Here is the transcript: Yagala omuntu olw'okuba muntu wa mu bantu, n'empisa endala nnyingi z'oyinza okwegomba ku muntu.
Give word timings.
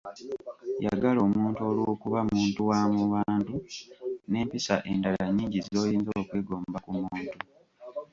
Yagala 0.85 1.19
omuntu 1.27 1.59
olw'okuba 1.69 2.19
muntu 2.33 2.59
wa 2.69 2.79
mu 2.93 3.03
bantu, 3.13 3.53
n'empisa 4.29 4.75
endala 4.91 5.23
nnyingi 5.27 5.59
z'oyinza 5.67 6.11
okwegomba 6.21 6.77
ku 6.85 6.89
muntu. 6.99 7.29